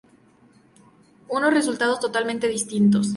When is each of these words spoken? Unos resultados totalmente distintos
Unos 1.29 1.53
resultados 1.53 1.99
totalmente 1.99 2.47
distintos 2.47 3.07